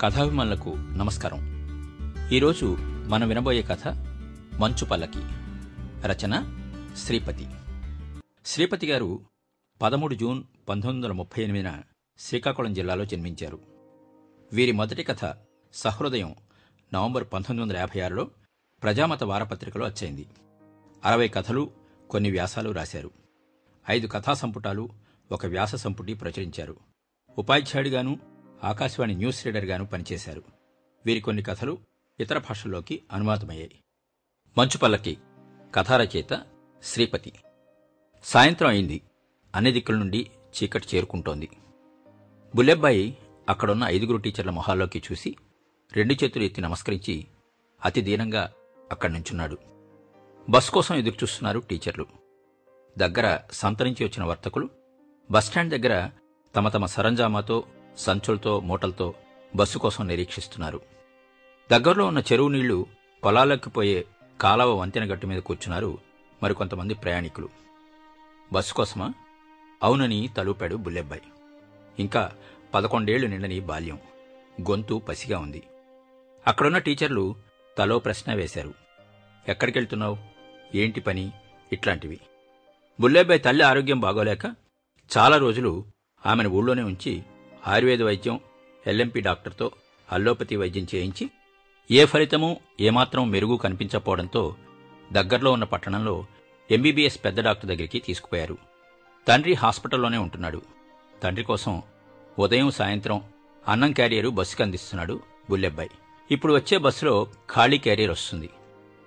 [0.00, 1.40] కథాభిమానులకు నమస్కారం.
[2.32, 3.88] ఈరోజు మనం వినబోయే కథ
[4.58, 5.18] మంచు పల్లకి
[6.06, 6.56] రచన
[6.96, 7.46] శ్రీపతి.
[8.46, 9.20] శ్రీపతి గారు
[9.82, 11.82] పదమూడు జూన్ పంతొమ్మిది వందల ముప్పై ఎనిమిదిన
[12.18, 13.58] శ్రీకాకుళం జిల్లాలో జన్మించారు.
[14.52, 15.36] వీరి మొదటి కథ
[15.74, 16.34] సహృదయం
[16.94, 18.30] నవంబర్ పంతొమ్మిది వందల యాభై ఆరులో
[18.82, 20.26] ప్రజామత వారపత్రికలో వచ్చైంది
[21.04, 21.70] అరవై కథలు
[22.10, 23.10] కొన్ని వ్యాసాలు రాశారు.
[23.90, 24.88] ఐదు కథా సంపుటాలు
[25.32, 26.76] ఒక వ్యాస సంపుటి ప్రచురించారు.
[27.38, 30.42] ఉపాధ్యాయుడిగాను ఆకాశవాణి న్యూస్ రీడర్గాను పనిచేశారు.
[31.06, 31.78] వీరి కొన్ని కథలు
[32.20, 33.78] ఇతర భాషల్లోకి అనువాదమయ్యాయి.
[34.58, 35.18] మంచుపల్లకి
[35.74, 36.42] కథారచయిత
[36.82, 37.32] శ్రీపతి.
[38.24, 39.00] సాయంత్రం అయింది.
[39.54, 41.48] అన్ని దిక్కుల నుండి చీకటి చేరుకుంటోంది.
[42.54, 45.36] బుల్లెబ్బాయి అక్కడున్న ఐదుగురు టీచర్ల మొహాల్లోకి చూసి
[45.92, 47.26] రెండు చేతులు ఎత్తి నమస్కరించి
[47.84, 48.52] అతి దీనంగా
[48.90, 49.58] అక్కడి నుంచున్నాడు.
[50.48, 52.06] బస్ కోసం ఎదురుచూస్తున్నారు టీచర్లు.
[52.98, 54.70] దగ్గర సంతరించి వచ్చిన వర్తకులు
[55.30, 56.10] బస్టాండ్ దగ్గర
[56.56, 57.64] తమ తమ సరంజామాతో
[58.00, 59.14] సంచులతో మూటలతో
[59.56, 60.80] బస్సు కోసం నిరీక్షిస్తున్నారు.
[61.72, 62.86] దగ్గరలో ఉన్న చెరువు నీళ్ళు
[63.24, 64.04] పొలాలకు పోయే
[64.40, 65.98] కాలవ వంతెన గట్టు మీద కూర్చున్నారు
[66.42, 67.48] మరికొంతమంది ప్రయాణికులు.
[68.52, 69.12] బస్సు కోసమా?
[69.82, 71.22] అవునని తలూపాడు బుల్లెబ్బాయి.
[71.98, 72.32] ఇంకా
[72.74, 73.98] పదకొండేళ్ళు నిండని బాల్యం.
[74.60, 75.62] గొంతు పసిగా ఉంది.
[76.46, 77.34] అక్కడున్న టీచర్లు
[77.78, 78.74] తలో ప్రశ్న వేశారు.
[79.48, 80.18] ఎక్కడికెళ్తున్నావు?
[80.74, 81.30] ఏంటి పని?
[81.72, 82.20] ఇట్లాంటివి.
[83.00, 84.46] బుల్లేబాయ్ తల్లి ఆరోగ్యం బాగోలేక
[85.18, 85.84] చాలా రోజులు
[86.26, 87.22] ఆమెను ఊళ్ళోనే ఉంచి
[87.66, 88.40] ఆయుర్వేద వైద్యం
[88.86, 89.70] ఎల్ఎంపీ డాక్టర్తో
[90.12, 91.30] అల్లోపతి వైద్యం చేయించి
[91.90, 94.56] ఏ ఫలితమూ ఏమాత్రం మెరుగు కనిపించకపోవడంతో
[95.12, 96.26] దగ్గరలో ఉన్న పట్టణంలో
[96.70, 98.58] ఎంబీబీఎస్ పెద్ద డాక్టర్ దగ్గరికి తీసుకుపోయారు.
[99.28, 100.62] తండ్రి హాస్పిటల్లోనే ఉంటున్నాడు.
[101.22, 101.82] తండ్రి కోసం
[102.38, 103.22] ఉదయం సాయంత్రం
[103.68, 105.90] అన్నం క్యారియరు బస్సుకి అందిస్తున్నాడు బుల్లెబ్బాయి.
[106.30, 108.50] ఇప్పుడు వచ్చే బస్సులో ఖాళీ క్యారియర్ వస్తుంది.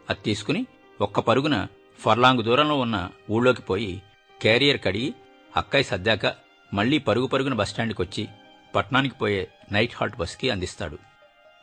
[0.09, 0.65] అది తీసుకుని
[1.01, 1.67] ఒక్క పరుగున
[1.99, 4.01] ఫర్లాంగ్ దూరంలో ఉన్న ఊళ్ళోకి పోయి
[4.41, 5.13] క్యారియర్ కడిగి
[5.57, 6.35] అక్కయ్య సర్దాక
[6.73, 8.27] మళ్ళీ పరుగు పరుగున బస్టాండ్కి వచ్చి
[8.75, 10.97] పట్నానికి పోయే నైట్ హాల్ట్ బస్కి అందిస్తాడు.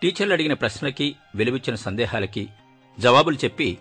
[0.02, 2.48] టీచర్లు అడిగిన ప్రశ్నలకి వెలువిచ్చిన సందేహాలకి
[2.98, 3.78] జవాబులు చెప్పి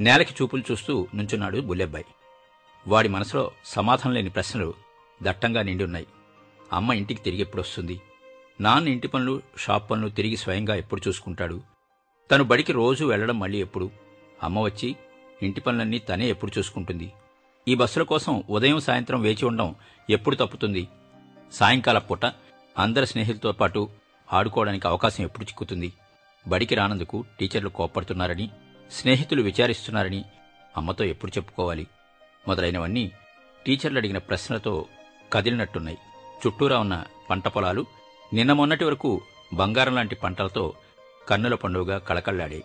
[0.00, 2.04] నేలకి చూపులు చూస్తూ నుంచున్నాడు బుల్లెబ్బాయి.
[2.86, 4.74] వాడి మనసులో సమాధానం లేని ప్రశ్నలు
[5.22, 6.06] దట్టంగా నిండి ఉన్నాయి
[6.72, 8.00] అమ్మ ఇంటికి తిరిగి ఎప్పుడు వస్తుంది
[8.60, 11.62] నాన్న ఇంటి పనులు షాప్ పనులు తిరిగి స్వయంగా ఎప్పుడు చూసుకుంటాడు?
[12.30, 13.90] తను బడికి రోజు వెళ్ళడం మళ్ళీ ఎప్పుడు?
[14.42, 14.96] అమ్మ వచ్చి
[15.42, 17.12] ఇంటి పనులన్నీ తనే ఎప్పుడు చూసుకుంటుంది?
[17.68, 19.74] ఈ బస్సుల కోసం ఉదయం సాయంత్రం వేచి ఉండడం
[20.10, 20.88] ఎప్పుడు తప్పుతుంది?
[21.52, 22.24] సాయంకాల పూట
[22.78, 23.88] అందరి స్నేహితులతో పాటు
[24.32, 25.92] ఆడుకోవడానికి అవకాశం ఎప్పుడు చిక్కుతుంది?
[26.48, 28.50] బడికి రానందుకు టీచర్లు కోప్పడుతున్నారని
[28.90, 30.24] స్నేహితులు విచారిస్తున్నారని
[30.76, 31.86] అమ్మతో ఎప్పుడు చెప్పుకోవాలి?
[32.48, 33.12] మొదలైనవన్నీ
[33.66, 34.86] టీచర్లు అడిగిన ప్రశ్నలతో
[35.32, 35.98] కదిలినట్టున్నాయి.
[36.46, 37.86] చుట్టూరా ఉన్న పంట పొలాలు
[38.32, 39.20] నిన్న మొన్నటి వరకు
[39.52, 40.74] బంగారం లాంటి పంటలతో
[41.28, 42.64] కన్నుల పండుగగా కళకళ్ళాడాయి.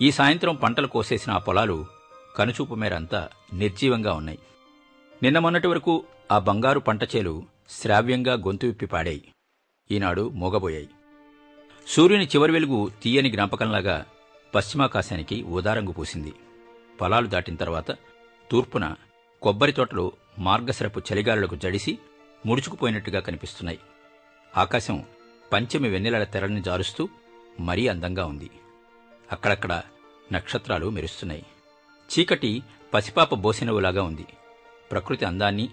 [0.00, 1.86] ఈ సాయంత్రం పంటలు కోసేసిన ఆ పొలాలు
[2.36, 4.38] కనుచూపు మేరంతా నిర్జీవంగా ఉన్నాయి.
[5.22, 9.28] నిన్న మొన్నటి వరకు ఆ బంగారు పంట చేలు శ్రావ్యంగా గొంతు విప్పి పాడాయి.
[9.90, 10.88] ఈనాడు మోగబోయాయి.
[11.86, 14.06] సూర్యుని చివరి వెలుగు తీయని జ్ఞాపకంలాగా
[14.54, 16.32] పశ్చిమాకాశానికి ఊదారంగు పూసింది.
[17.00, 17.90] పొలాలు దాటిన తర్వాత
[18.50, 18.94] తూర్పున
[19.42, 21.98] కొబ్బరి తోటలు మార్గశరపు చలిగాలులకు జడిసి
[22.46, 23.78] ముడుచుకుపోయినట్టుగా కనిపిస్తున్నాయి.
[24.56, 25.04] ఆకాశం
[25.52, 27.08] పంచమి వెన్నెలల తెరల్ని జారుస్తూ
[27.60, 28.50] మరీ అందంగా ఉంది.
[29.32, 29.82] అక్కడక్కడ
[30.32, 31.46] నక్షత్రాలు మెరుస్తున్నాయి.
[32.10, 32.62] చీకటి
[32.94, 34.26] పసిపాప బోసినవులాగా ఉంది.
[34.90, 35.68] ప్రకృతి అందాన్ని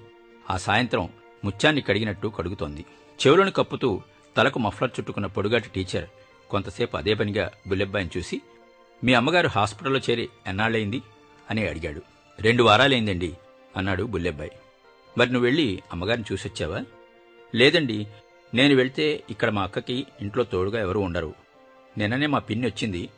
[0.50, 1.10] ఆ సాయంత్రం
[1.46, 2.86] ముత్యాన్ని కడిగినట్టు కడుగుతోంది.
[3.28, 4.02] చెవులను కప్పుతూ
[4.38, 6.06] తలకు మఫ్లర్ చుట్టుకున్న పొడుగాటి టీచర్
[6.50, 8.42] కొంతసేపు అదే పనిగా బుల్లెబ్బాయిని చూసి
[9.04, 11.02] మీ అమ్మగారు హాస్పిటల్లో చేరి ఎన్నాళ్ళయింది?
[11.50, 12.02] అని అడిగాడు.
[12.40, 13.38] రెండు వారాలైందండి
[13.78, 14.52] అన్నాడు బుల్లెబ్బాయి.
[15.18, 16.82] మరి నువ్వు వెళ్ళి అమ్మగారిని చూసొచ్చావా?
[17.56, 18.08] లేదండి
[18.54, 21.34] నేను వెళ్తే ఇక్కడ మా అక్కకి ఇంట్లో తోడుగా ఎవరూ ఉండరు.
[21.98, 23.10] నిన్ననే మా పిన్ని వచ్చింది.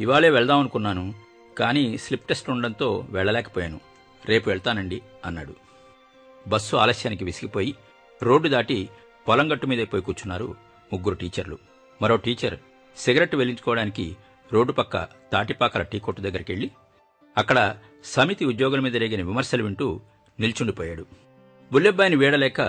[0.00, 1.14] ఇవాళే వెళ్దామనుకున్నాను
[1.58, 3.80] కానీ స్లిప్ టెస్ట్ ఉండడంతో వెళ్ళలేకపోయాను.
[4.26, 5.67] రేపు వెళ్తానండి అన్నాడు.
[6.48, 7.74] బస్సు ఆలస్యానికి విసిగిపోయి
[8.22, 8.88] రోడ్డు దాటి
[9.28, 10.54] పొలం గట్టు మీద పోయి కూర్చున్నారు
[10.92, 11.58] ముగ్గురు టీచర్లు.
[12.02, 12.58] మరో టీచర్
[12.96, 14.16] సిగరెట్ వెలించుకోవడానికి
[14.52, 16.70] రోడ్డు పక్క తాటిపాకల టీ కొట్టు దగ్గరికి
[17.36, 20.00] అక్కడ సమితి ఉద్యోగుల మీద రేగిన విమర్శలు వింటూ
[20.40, 21.06] నిల్చుండిపోయాడు.
[21.72, 22.60] బుల్లెబ్బాయిని వీడలేక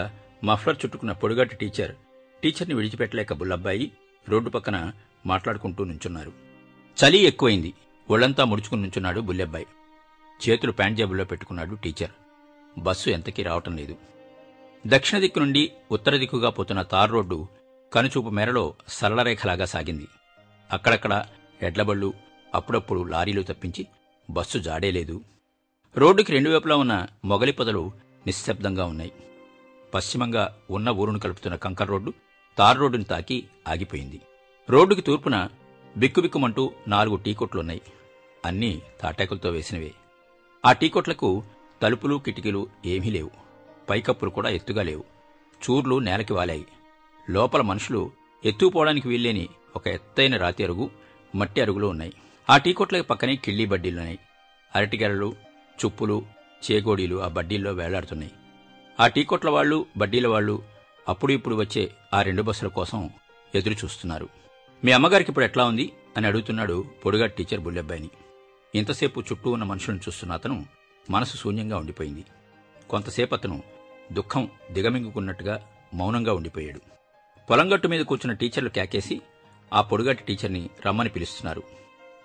[0.43, 1.95] మఫ్లర్ చుట్టుకున్న పొడుగట్టు టీచర్
[2.43, 3.91] టీచర్ని విడిచిపెట్టలేక బుల్లబ్బాయి
[4.29, 4.91] రోడ్డు పక్కన
[5.25, 6.31] మాట్లాడుకుంటూ నుంచున్నారు.
[6.99, 7.73] చలి ఎక్కువైంది.
[8.09, 9.67] ఒళ్ళంతా ముడుచుకుని నుంచున్నాడు బుల్లెబ్బాయి.
[10.49, 12.11] చేతులు ప్యాంట్ జేబుల్లో పెట్టుకున్నాడు టీచర్.
[12.77, 13.95] బస్సు ఎంతకీ రావటం లేదు.
[14.87, 17.47] దక్షిణ దిక్కు నుండి ఉత్తర దిక్కుగా పోతున్న తార్ రోడ్డు
[17.93, 20.07] కనుచూపు మేరలో సరళరేఖలాగా సాగింది.
[20.71, 21.25] అక్కడక్కడ
[21.61, 22.13] ఎడ్లబళ్ళు
[22.55, 23.87] అప్పుడప్పుడు లారీలు తప్పించి
[24.29, 25.21] బస్సు జాడేలేదు
[25.97, 27.91] రోడ్డుకి రెండు వైపులా ఉన్న మొగలి పొదలు
[28.25, 29.11] నిశ్శబ్దంగా ఉన్నాయి.
[29.93, 32.13] పశ్చిమంగా ఉన్న ఊరును కలుపుతున్న కంకర్ రోడ్డు
[32.57, 34.21] తార్ రోడ్డును తాకి ఆగిపోయింది.
[34.69, 35.47] రోడ్డుకి తూర్పున
[35.97, 37.81] బిక్కుబిక్కుమంటూ నాలుగు టీకొట్లున్నాయి
[38.45, 39.93] అన్నీ తాటాకులతో వేసినవే.
[40.65, 41.43] ఆ టీకొట్లకు
[41.81, 43.31] తలుపులు కిటికీలు ఏమీ లేవు.
[43.89, 45.03] పైకప్పులు కూడా ఎత్తుగా లేవు.
[45.53, 46.65] చూర్లు నేలకి వాలాయి.
[47.29, 48.11] లోపల మనుషులు
[48.45, 50.89] ఎత్తుకుపోవడానికి వీల్లేని ఒక ఎత్తైన రాతి అరుగు
[51.35, 52.13] మట్టి అరుగులు ఉన్నాయి.
[52.49, 54.19] ఆ టీకొట్ల పక్కనే కిళ్ళీ బడ్డీలున్నాయి.
[54.75, 55.35] అరటిగెరలు
[55.85, 56.25] చుప్పులు
[56.71, 58.31] చేగోడీలు ఆ బడ్డీల్లో వేలాడుతున్నాయి.
[58.99, 60.63] ఆ టీ కొట్ల వాళ్ళు బడ్డీల వాళ్ళు
[61.09, 63.09] అప్పుడు ఇప్పుడు వచ్చే ఆ రెండు బస్సుల కోసం
[63.55, 64.29] ఎదురు చూస్తున్నారు.
[64.85, 65.91] మీ అమ్మగారికి ఇప్పుడు ఎట్లా ఉంది?
[66.17, 68.09] అని అడుగుతున్నాడు పొడుగా టీచర్ బుల్లెబ్బాయిని
[68.75, 70.65] ఇంతసేపు చుట్టూ ఉన్న మనుషులను చూస్తున్న అతను
[71.09, 72.25] మనసు శూన్యంగా ఉండిపోయింది.
[72.89, 73.63] కొంతసేపు అతను
[74.11, 76.81] దుఃఖం దిగమింగుకున్నట్టుగా మౌనంగా ఉండిపోయాడు.
[77.49, 79.21] పొలంగట్టు మీద కూర్చున్న టీచర్లు కేకేసి
[79.73, 81.63] ఆ పొడుగాటి టీచర్ని రమ్మని పిలుస్తున్నారు.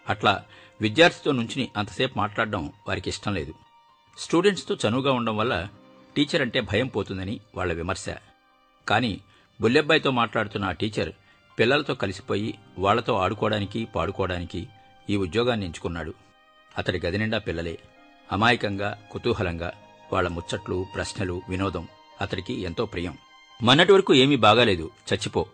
[0.09, 0.45] అట్లా
[0.81, 3.55] విద్యార్థితో నుంచుని అంతసేపు మాట్లాడడం వారికి ఇష్టం లేదు.
[4.19, 5.69] స్టూడెంట్స్తో చనువుగా ఉండడం వల్ల
[6.17, 8.07] టీచర్ అంటే భయం పోతుందని వాళ్ళ విమర్శ.
[8.89, 9.21] కానీ
[9.61, 11.13] బుల్లెబ్బాయితో మాట్లాడుతున్న ఆ టీచర్
[11.59, 14.69] పిల్లలతో కలిసిపోయి వాళ్ళతో ఆడుకోవడానికి పాడుకోవడానికి
[15.11, 16.15] ఈ ఉద్యోగాన్ని ఎంచుకున్నాడు.
[16.79, 17.79] అతడి గది నిండా పిల్లలే.
[18.33, 19.73] అమాయకంగా కుతూహలంగా
[20.13, 21.89] వాళ్ళ ముచ్చట్లు ప్రశ్నలు వినోదం
[22.21, 23.19] అతడికి ఎంతో ప్రియం.
[23.63, 25.47] మొన్నటి వరకు ఏమీ బాగాలేదు చచ్చిపో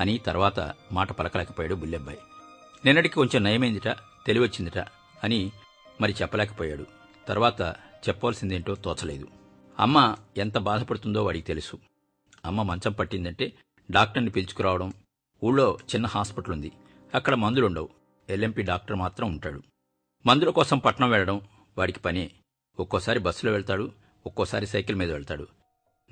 [0.00, 2.18] అని తర్వాత మాట పలకలేకపోయాడు బుల్లెబ్బాయి.
[2.84, 3.88] నిన్నటికి కొంచెం నయమైందిట
[4.26, 4.78] తెలివచ్చిందిట
[5.24, 5.52] అని
[6.00, 6.86] మరి చెప్పలేకపోయాడు.
[7.28, 7.60] తర్వాత
[8.08, 9.28] చెప్పవలసిందేంటో తోచలేదు.
[9.78, 11.78] అమ్మ ఎంత బాధపడుతుందో వాడికి తెలుసు.
[12.44, 13.52] అమ్మ మంచం పట్టిందంటే
[13.90, 14.92] డాక్టర్ని పిలుచుకురావడం.
[15.44, 16.72] ఊళ్ళో చిన్న హాస్పిటల్ ఉంది
[17.14, 17.88] అక్కడ మందులుండవు.
[18.28, 19.62] ఎల్ఎంపీ డాక్టర్ మాత్రం ఉంటాడు.
[20.26, 21.40] మందుల కోసం పట్నం వెళ్ళడం
[21.78, 22.30] వాడికి పని.
[22.80, 23.92] ఒక్కోసారి బస్సులో వెళ్తాడు
[24.26, 25.46] ఒక్కోసారి సైకిల్ మీద వెళ్తాడు.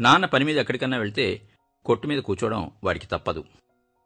[0.01, 1.43] నాన్న పని మీద ఎక్కడికన్నా వెళ్తే
[1.85, 3.45] కొట్టు మీద కూర్చోవడం వాడికి తప్పదు.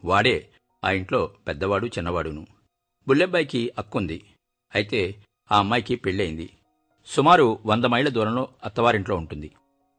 [0.04, 0.48] వాడే
[0.84, 2.46] ఆ ఇంట్లో పెద్దవాడు చిన్నవాడును.
[3.08, 4.22] బుల్లెబ్బాయికి అక్కుంది
[4.74, 5.14] అయితే
[5.52, 6.50] ఆ అమ్మాయికి పెళ్ళయింది.
[7.06, 9.52] సుమారు వంద మైళ్ళ దూరంలో అత్తవారింట్లో ఉంటుంది.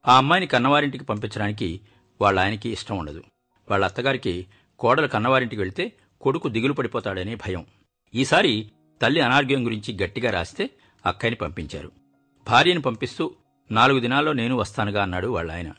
[0.08, 1.82] ఆ అమ్మాయిని కన్నవారింటికి పంపించడానికి
[2.22, 3.24] వాళ్ళ ఆయనకి ఇష్టం ఉండదు.
[3.72, 4.48] వాళ్ళ అత్తగారికి
[4.80, 7.66] కోడలు కన్నవారింటికి వెళ్తే కొడుకు దిగులు పడిపోతాడనే భయం.
[8.16, 8.72] ఈసారి
[9.02, 10.70] తల్లి అనారోగ్యం గురించి గట్టిగా రాస్తే
[11.06, 11.92] అక్కయ్యని పంపించారు.
[12.50, 13.32] భార్యని పంపిస్తూ
[13.72, 15.72] నాలుగు దినాల్లో నేను వస్తానుగా అన్నాడు వాళ్ళ ఆయన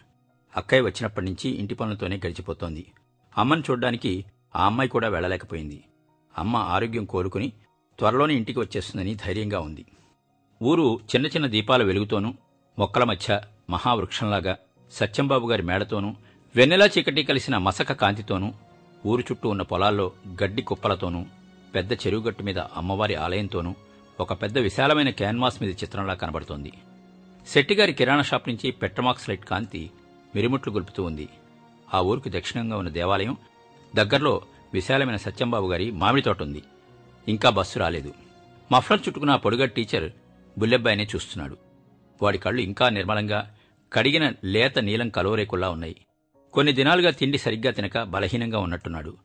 [0.57, 2.93] అక్కయ్య వచ్చినప్పటి నుంచి ఇంటి పనులతోనే గడిచిపోతోంది.
[3.39, 4.25] అమ్మని చూడ్డానికి
[4.57, 5.85] ఆ అమ్మాయి కూడా వెళ్ళలేకపోయింది.
[6.39, 7.53] అమ్మ ఆరోగ్యం కోలుకుని
[7.99, 9.85] త్వరలోనే ఇంటికి వచ్చేస్తుందని ధైర్యంగా ఉంది.
[10.63, 12.35] ఊరు చిన్న చిన్న దీపాల వెలుగుతోనూ
[12.79, 13.41] మొక్కల మధ్య
[13.71, 14.57] మహావృక్షంలాగా
[14.93, 16.15] సత్యంబాబు గారి మేడతోనూ
[16.57, 18.53] వెన్నెలా చీకటి కలిసిన మసక కాంతితోనూ
[19.07, 21.27] ఊరు చుట్టూ ఉన్న పొలాల్లో గడ్డి కుప్పలతోనూ
[21.75, 23.75] పెద్ద చెరువుగట్టు మీద అమ్మవారి ఆలయంతోనూ
[24.21, 26.73] ఒక పెద్ద విశాలమైన క్యాన్వాస్ మీద చిత్రంలా కనబడుతోంది.
[27.47, 29.91] శెట్టిగారి కిరాణా షాప్ నుంచి పెట్రమాక్స్ లైట్ కాంతి
[30.35, 31.29] మిరిముట్లు గొలుపుతూ ఉంది.
[31.95, 33.37] ఆ ఊరికి దక్షిణంగా ఉన్న దేవాలయం
[33.95, 34.43] దగ్గరలో
[34.75, 36.63] విశాలమైన సత్యంబాబు గారి మామిడి తోట ఉంది.
[37.29, 38.15] ఇంకా బస్సు రాలేదు.
[38.73, 40.13] మఫ్లర్ చుట్టుకున్న పొడుగ టీచర్
[40.59, 41.57] బుల్లెబ్బాయినే చూస్తున్నాడు.
[42.23, 43.55] వాడి కళ్ళు ఇంకా నిర్మలంగా
[43.93, 45.97] కడిగిన లేత నీలం కలోరేకుల్లా ఉన్నాయి.
[46.53, 49.17] కొన్ని దినాలుగా తిండి సరిగ్గా తినక బలహీనంగా ఉన్నట్టున్నాడు.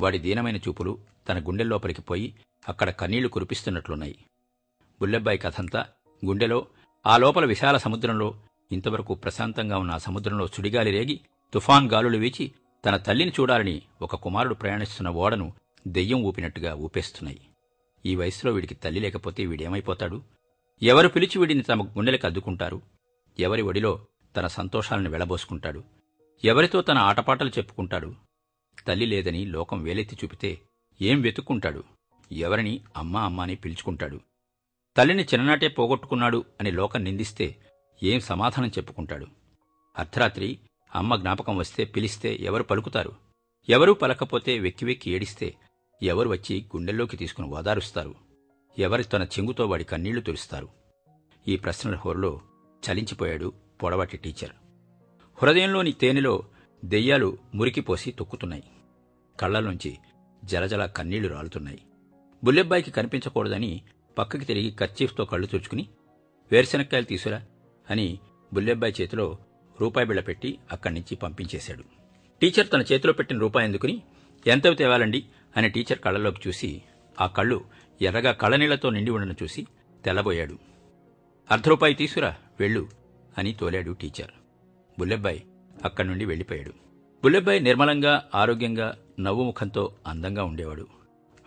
[0.00, 0.98] వాడి దీనమైన చూపులు
[1.28, 2.34] తన గుండెల్లోపలికి పోయి
[2.68, 4.18] అక్కడ కన్నీళ్ళు కురిపిస్తున్నట్లున్నాయి.
[5.00, 5.86] బుల్లెబ్బాయి కథంతా
[6.24, 6.66] గుండెలో
[7.06, 8.40] ఆ లోపల విశాల సముద్రంలో
[8.72, 11.20] ఇంతవరకు ప్రశాంతంగా ఉన్న ఆ సముద్రంలో సుడిగాలి రేగి
[11.54, 12.52] తుఫాన్ గాలులు వీచి
[12.84, 15.52] తన తల్లిని చూడాలని ఒక కుమారుడు ప్రయాణిస్తున్న ఓడను
[15.86, 17.40] దెయ్యం ఊపినట్టుగా ఊపేస్తున్నాయి.
[18.06, 20.22] ఈ వయసులో వీడికి తల్లి లేకపోతే వీడేమైపోతాడు?
[20.82, 22.82] ఎవరు పిలిచి వీడిని తమ గుండెలకు అద్దుకుంటారు?
[23.38, 24.06] ఎవరి ఒడిలో
[24.36, 25.84] తన సంతోషాలను వెళ్ళబోసుకుంటాడు
[26.44, 28.14] ఎవరితో తన ఆటపాటలు చెప్పుకుంటాడు?
[28.86, 30.60] తల్లి లేదని లోకం వేలెత్తి చూపితే
[31.02, 31.84] ఏం వెతుక్కుంటాడు?
[32.32, 34.20] ఎవరిని అమ్మా అమ్మా అని పిలుచుకుంటాడు?
[34.96, 37.56] తల్లిని చిన్ననాటే పోగొట్టుకున్నాడు అని లోకం నిందిస్తే
[38.02, 39.26] ఏం సమాధానం చెప్పుకుంటాడు?
[39.98, 40.58] అర్ధరాత్రి
[40.94, 43.12] అమ్మ జ్ఞాపకం వస్తే పిలిస్తే ఎవరు పలుకుతారు?
[43.68, 45.54] ఎవరూ పలకపోతే వెక్కి వెక్కి ఏడిస్తే
[46.02, 48.14] ఎవరు వచ్చి గుండెల్లోకి తీసుకుని ఓదారుస్తారు?
[48.78, 50.68] ఎవరి తన చెంగుతో వాడి కన్నీళ్ళు తులుస్తారు
[51.48, 52.40] ఈ ప్రశ్నల హోరులో
[52.82, 54.50] చలించిపోయాడు పొడవాటి టీచర్.
[55.42, 56.44] హృదయంలోని తేనెలో
[56.84, 58.64] దెయ్యాలు మురికిపోసి తొక్కుతున్నాయి.
[59.40, 59.98] కళ్ళలోంచి
[60.44, 61.82] జలజల కన్నీళ్ళు రాలుతున్నాయి.
[62.44, 63.82] బుల్లెబ్బాయికి కనిపించకూడదని
[64.18, 65.88] పక్కకి తిరిగి కర్చీఫ్తో కళ్ళు తుడుచుకుని
[66.52, 67.42] వేరుశనక్కాయలు తీసురా
[67.90, 68.18] అని
[68.52, 69.38] బుల్లెబ్బాయి చేతిలో
[69.80, 71.84] రూపాయి బిళ్ళ పెట్టి అక్కడి నుంచి పంపించేశాడు.
[72.42, 74.02] టీచర్ తన చేతిలో పెట్టిన రూపాయి ఎందుకుని
[74.46, 75.24] ఎంతవి తేవాలండి?
[75.56, 76.82] అని టీచర్ కళ్ళలోకి చూసి
[77.20, 77.64] ఆ కళ్ళు
[78.02, 79.66] ఎర్రగా కళ్ళనీళ్ళతో నిండి ఉండను చూసి
[80.04, 80.58] తెల్లబోయాడు.
[81.50, 82.88] అర్ధ రూపాయి తీసుకురా వెళ్ళు
[83.38, 84.30] అని తోలాడు టీచర్.
[84.98, 85.44] బుల్లెబ్బాయి
[85.84, 86.72] అక్కడి నుండి వెళ్ళిపోయాడు.
[87.24, 90.86] బుల్లెబ్బాయి నిర్మలంగా ఆరోగ్యంగా నవ్వు ముఖంతో అందంగా ఉండేవాడు.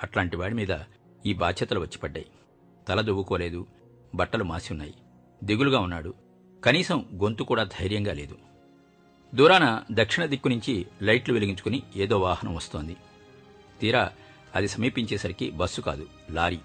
[0.03, 0.77] అట్లాంటి వాడి మీద
[1.25, 2.25] ఈ బాధ్యతలు వచ్చిపడ్డాయి
[2.87, 3.65] తల దువ్వుకోలేదు
[4.15, 4.93] బట్టలు మాసి ఉన్నాయి
[5.43, 6.13] దిగులుగా ఉన్నాడు.
[6.63, 8.37] కనీసం గొంతు కూడా ధైర్యంగా లేదు.
[9.35, 12.95] దూరాన దక్షిణ దిక్కు నుంచి లైట్లు వెలిగించుకుని ఏదో వాహనం వస్తోంది.
[13.81, 14.11] తీరా
[14.55, 16.59] అది సమీపించేసరికి బస్సు కాదు లారీ.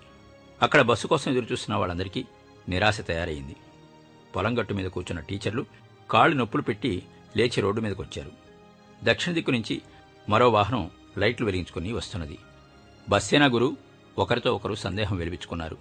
[0.63, 2.25] అక్కడ బస్సు కోసం ఎదురుచూస్తున్న వాళ్ళందరికీ
[2.69, 3.57] నిరాశ తయారైంది.
[4.37, 5.67] పొలంగట్టు మీద కూర్చున్న టీచర్లు
[6.11, 7.03] కాళ్ళు నొప్పులు పెట్టి
[7.37, 8.33] లేచి రోడ్డు మీదకొచ్చారు.
[9.05, 9.83] దక్షిణ దిక్కు నుంచి
[10.29, 12.39] మరో వాహనం లైట్లు వెలిగించుకుని వస్తున్నది.
[13.09, 13.77] బస్సేనా గురు?
[14.19, 15.77] ఒకరితో ఒకరు సందేహం వెలిపించుకున్నారు.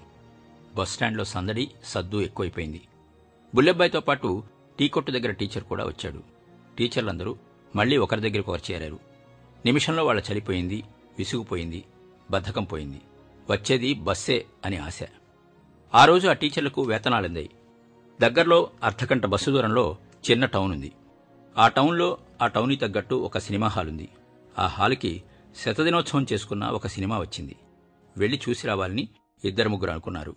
[0.75, 2.81] బస్టాండ్లో సందడి సద్దు ఎక్కువైపోయింది.
[3.55, 4.43] బుల్లెబ్బాయితో పాటు
[4.79, 6.23] టీ కొట్టు దగ్గర టీచర్ కూడా వచ్చాడు.
[6.77, 7.37] టీచర్లందరూ
[7.75, 8.99] మళ్ళీ ఒకరి దగ్గరకు ఒకరు చేరారు.
[9.65, 10.83] నిమిషంలో వాళ్ళ చలిపోయింది
[11.17, 11.83] విసుగుపోయింది
[12.31, 13.01] బద్ధకం పోయింది.
[13.49, 14.99] వచ్చేది బస్సే అని ఆశ.
[15.95, 17.49] ఆ రోజు ఆ టీచర్లకు వేతనాలందాయి.
[18.21, 19.97] దగ్గరలో అర్ధగంట బస్సు దూరంలో
[20.31, 20.91] చిన్న టౌన్ ఉంది
[21.57, 24.09] ఆ టౌన్లో ఆ టౌన్కి తగ్గట్టు ఒక సినిమా హాల్ ఉంది
[24.59, 25.23] ఆ హాల్కి
[25.63, 27.55] శతదినోత్సవం చేసుకున్న ఒక సినిమా వచ్చింది.
[28.17, 29.09] వెళ్ళి చూసి రావాలని
[29.45, 30.35] ఇద్దరు ముగ్గురు అనుకున్నారు.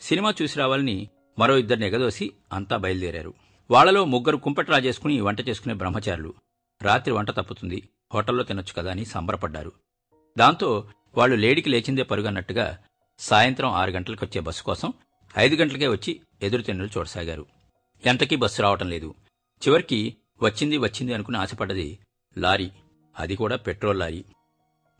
[0.00, 1.08] సినిమా చూసి రావాలని
[1.38, 3.34] మరో ఇద్దరిని ఎగదోసి అంతా బయలుదేరారు.
[3.70, 6.34] వాళ్ళలో ముగ్గురు కుంపటి చేసుకుని వంట చేసుకునే బ్రహ్మచారులు.
[6.82, 9.72] రాత్రి వంట తప్పుతుంది హోటల్లో తినొచ్చు కదా అని సంబరపడ్డారు.
[10.38, 12.78] దాంతో వాళ్ళు లేడికి లేచిందే పరుగన్నట్టుగా
[13.18, 14.92] సాయంత్రం ఆరు గంటలకు వచ్చే బస్సు కోసం
[15.38, 17.46] ఐదు గంటలకే వచ్చి ఎదురు తిన్నులు చూడసాగారు.
[18.06, 19.14] ఎంతకీ బస్సు రావటం లేదు.
[19.68, 21.98] చివరికి వచ్చింది వచ్చింది అనుకుని ఆశపడ్డది
[22.38, 22.70] లారీ.
[23.18, 24.24] అది కూడా పెట్రోల్ లారీ.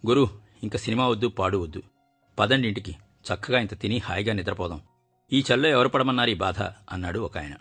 [0.07, 0.29] గురు
[0.63, 1.83] ఇంక సినిమా వద్దు పాడు వద్దు.
[2.39, 2.97] పదండి ఇంటికి.
[3.35, 4.81] చక్కగా ఇంత తిని హాయిగా నిద్రపోదాం.
[5.33, 6.63] ఈ చల్లో ఎవరు పడమన్నారు ఈ బాధ?
[6.63, 7.55] అన్నాడు ఒక ఆయన.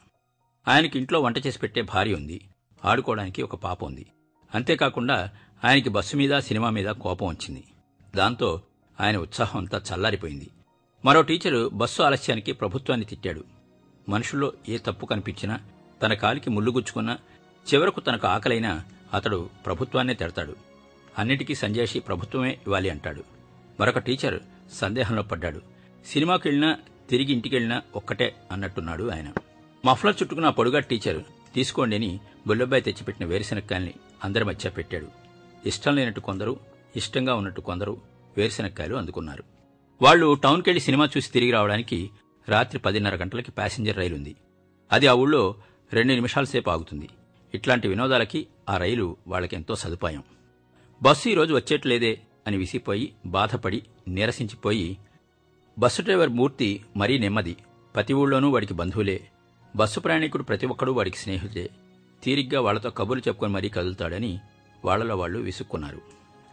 [0.67, 2.49] ఆయనకి ఇంట్లో వంట చేసి పెట్టే భార్య ఉంది.
[2.85, 4.05] ఆడుకోవడానికి ఒక పాప ఉంది.
[4.55, 5.29] అంతేకాకుండా
[5.65, 7.63] ఆయనకి బస్సు మీద సినిమా మీద కోపం వచ్చింది.
[8.15, 8.61] దాంతో
[9.01, 10.49] ఆయన ఉత్సాహం అంతా చల్లారిపోయింది.
[11.05, 13.43] మరో టీచరు బస్సు ఆలస్యానికి ప్రభుత్వాన్ని తిట్టాడు.
[14.09, 15.59] మనుషుల్లో ఏ తప్పు కనిపించినా
[16.03, 17.17] తన కాలికి ముళ్ళుగుచ్చుకున్నా
[17.73, 20.55] చివరకు తనకు ఆకలైనా అతడు ప్రభుత్వాన్నే తిడతాడు.
[21.19, 23.23] అన్నిటికీ సంజాయిషి ప్రభుత్వమే ఇవ్వాలి అంటాడు.
[23.79, 24.39] మరొక టీచర్
[24.73, 25.61] సందేహంలో పడ్డాడు.
[26.05, 26.77] సినిమాకి వెళ్ళినా
[27.09, 29.33] తిరిగి ఇంటికెళ్ళినా ఒక్కటే అన్నట్టున్నాడు ఆయన.
[29.85, 31.23] మఫ్లర్ చుట్టుకున్న పొడుగా టీచర్
[31.55, 33.93] తీసుకోండి అని బుల్లబ్బాయి తెచ్చిపెట్టిన వేరుశెనక్కాయల్ని
[34.23, 35.07] అందరి మధ్య పెట్టాడు.
[35.65, 36.59] ఇష్టం లేనట్టు కొందరు
[36.95, 38.01] ఇష్టంగా ఉన్నట్టు కొందరు
[38.37, 39.43] వేరుశెనక్కాయలు అందుకున్నారు.
[40.01, 42.09] వాళ్ళు టౌన్కెళ్ళి సినిమా చూసి తిరిగి రావడానికి
[42.49, 44.35] రాత్రి పదిన్నర గంటలకి ప్యాసింజర్ రైలు ఉంది
[44.91, 45.55] అది ఆ ఊళ్ళో
[45.93, 47.09] రెండు నిమిషాల సేపు ఆగుతుంది.
[47.53, 50.23] ఇట్లాంటి వినోదాలకి ఆ రైలు వాళ్ళకెంతో సదుపాయం.
[51.03, 54.97] బస్సు ఈరోజు వచ్చేట్లేదే అని విసిపోయి బాధపడి నీరసించిపోయి
[55.79, 57.57] బస్సు డ్రైవర్ మూర్తి మరీ నెమ్మది.
[57.95, 59.27] ప్రతి ఊళ్ళోనూ వాడికి బంధువులే.
[59.75, 61.69] బస్సు ప్రయాణికుడు ప్రతి ఒక్కడూ వాడికి స్నేహితులే.
[62.23, 64.39] తీరిగ్గా వాళ్ళతో కబుర్లు చెప్పుకొని మరీ కదులుతాడని
[64.85, 66.01] వాళ్ళలో వాళ్ళు విసుక్కున్నారు.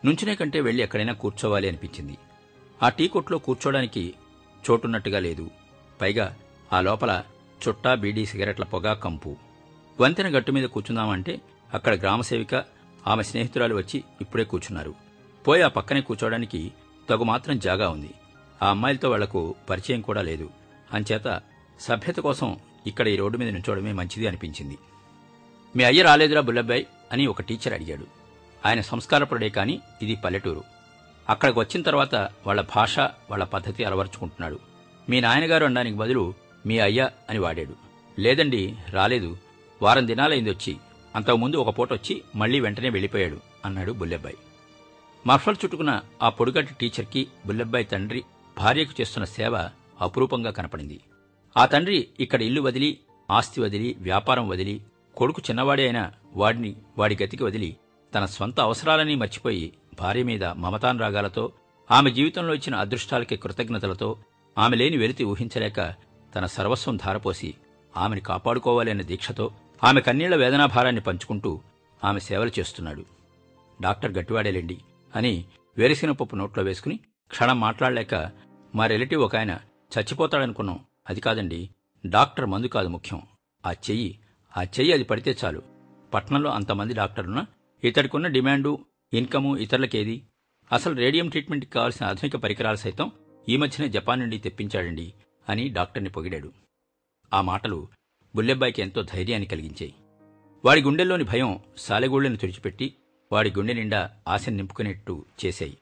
[0.04, 2.18] నుంచునే కంటే వెళ్ళి ఎక్కడైనా కూర్చోవాలి అనిపించింది.
[2.82, 4.14] ఆ టీ కొట్లో కూర్చోడానికి
[4.70, 5.50] చోటున్నట్టుగా లేదు.
[6.00, 6.36] పైగా
[6.72, 7.22] ఆ లోపల
[7.68, 9.36] చుట్టా బీడీ సిగరెట్ల పొగ కంపు.
[10.00, 11.40] వంతెన గట్టు మీద కూర్చుందామంటే
[11.74, 12.64] అక్కడ గ్రామసేవిక
[13.06, 14.94] ఆమె స్నేహితురాలు వచ్చి ఇప్పుడే కూర్చున్నారు.
[15.48, 16.72] పోయి ఆ పక్కనే కూర్చోవడానికి
[17.10, 18.10] తగు మాత్రం జాగా ఉంది.
[18.62, 20.50] ఆ అమ్మాయిలతో వాళ్ళకు పరిచయం కూడా లేదు.
[20.92, 21.40] అంచేత
[21.80, 24.78] సభ్యత కోసం ఇక్కడ ఈ రోడ్డు మీద నుంచోవడమే మంచిది అనిపించింది.
[25.76, 28.06] మీ అయ్య రాలేదురా బుల్లబ్బాయ్ అని ఒక టీచర్ అడిగాడు.
[28.66, 30.64] ఆయన సంస్కారపరుడే కానీ ఇది పల్లెటూరు.
[31.28, 34.58] అక్కడికి వచ్చిన తర్వాత వాళ్ళ భాష వాళ్ళ పద్ధతి అలవరుచుకుంటున్నాడు.
[35.08, 36.34] మీ నాయనగారు అనడానికి బదులు
[36.66, 37.74] మీ అయ్య అని వాడాడు.
[38.18, 39.36] లేదండి రాలేదు.
[39.82, 40.76] వారం దినాలైంది వచ్చి
[41.14, 44.36] అంతకుముందు ఒక పూట వచ్చి మళ్ళీ వెంటనే వెళ్ళిపోయాడు అన్నాడు బుల్లెబ్బాయి.
[45.26, 48.22] మఫ్లర్ చుట్టుకున్న ఆ పొడుగట్టి టీచర్కి బుల్లెబ్బాయి తండ్రి
[48.58, 49.54] భార్యకు చేస్తున్న సేవ
[50.00, 51.00] అపురూపంగా కనపడింది.
[51.56, 52.98] ఆ తండ్రి ఇక్కడ ఇల్లు వదిలి
[53.30, 54.80] ఆస్తి వదిలి వ్యాపారం వదిలి
[55.16, 57.76] కొడుకు చిన్నవాడే అయినా వాడిని వాడి గతికి వదిలి
[58.14, 61.52] తన స్వంత అవసరాలని మర్చిపోయి భార్య మీద మమతానురాగాలతో
[61.90, 64.08] ఆమె జీవితంలో ఇచ్చిన అదృష్టాలకి కృతజ్ఞతలతో
[64.58, 65.80] ఆమె లేని వెలితి ఊహించలేక
[66.36, 67.54] తన సర్వస్వం ధారపోసి
[67.96, 69.46] ఆమెను కాపాడుకోవాలనే దీక్షతో
[69.84, 71.60] ఆమె కన్నీళ్ళ వేదనాభారాన్ని పంచుకుంటూ
[72.04, 73.04] ఆమె సేవలు చేస్తున్నాడు.
[73.80, 74.78] డాక్టర్ గట్టివాడేలేండి
[75.16, 75.44] అని
[75.78, 76.96] వేరుశెనగ పప్పు నోట్లో వేసుకుని
[77.30, 78.30] క్షణం మాట్లాడలేక
[78.74, 79.50] మా రిలేటివ్ ఒక ఆయన
[79.94, 80.80] చచ్చిపోతాడనుకున్నాం.
[81.08, 81.70] అది కాదండి
[82.06, 83.22] డాక్టర్ మందు కాదు ముఖ్యం.
[83.66, 84.18] ఆ చెయ్యి
[84.56, 85.62] ఆ చెయ్యి అది పడితే చాలు.
[86.14, 87.46] పట్నంలో అంతమంది డాక్టర్లున్నా
[87.84, 88.78] ఇతడికున్న డిమాండు
[89.12, 90.22] ఇన్కము ఇతరులకేది?
[90.72, 93.10] అసలు రేడియం ట్రీట్మెంట్కి కావాల్సిన ఆధునిక పరికరాలు సైతం
[93.48, 95.12] ఈ మధ్యనే జపాన్ నుండి తెప్పించాడండి
[95.48, 96.52] అని డాక్టర్ని పొగిడాడు.
[97.34, 97.88] ఆ మాటలు
[98.34, 99.94] బుల్లెబ్బాయికి ఎంతో ధైర్యాన్ని కలిగించాయి.
[100.64, 102.94] వాడి గుండెల్లోని భయం సాలెగూళ్ళను తుడిచిపెట్టి
[103.32, 105.78] వాడి గుండె నిండా ఆశను నింపుకునేట్టు చేశాయి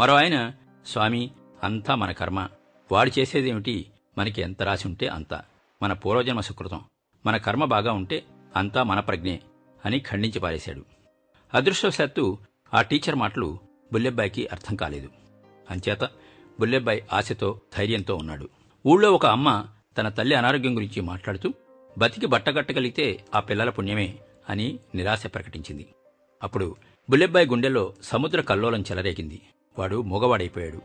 [0.00, 0.52] మరో ఆయన
[0.86, 1.30] స్వామి
[1.64, 2.48] అంతా మన కర్మ.
[2.92, 3.86] వాడు చేసేదేమిటి?
[4.18, 5.42] మనకి ఎంత రాసి ఉంటే అంత.
[5.82, 6.80] మన పూర్వజన్మ సుకృతం.
[7.26, 8.24] మన కర్మ బాగా ఉంటే
[8.56, 9.40] అంతా మన ప్రజ్ఞే
[9.84, 10.84] అని ఖండించి పారేశాడు.
[11.54, 12.38] అదృష్టవశాత్తు
[12.74, 13.58] ఆ టీచర్ మాటలు
[13.92, 15.08] బుల్లెబ్బాయికి అర్థం కాలేదు.
[15.70, 16.00] అంచేత
[16.60, 18.48] బుల్లెబ్బాయి ఆశతో ధైర్యంతో ఉన్నాడు.
[18.86, 19.66] ఊళ్ళో ఒక అమ్మ
[19.98, 21.52] తన తల్లి అనారోగ్యం గురించి మాట్లాడుతూ
[21.98, 24.14] బతికి బట్టగట్టగలిగితే ఆ పిల్లల పుణ్యమే
[24.50, 25.86] అని నిరాశ ప్రకటించింది.
[26.42, 26.76] అప్పుడు
[27.10, 29.40] బుల్లెబ్బాయి గుండెలో సముద్ర కల్లోలం చెలరేగింది.
[29.78, 30.82] వాడు మొగవాడైపోయాడు.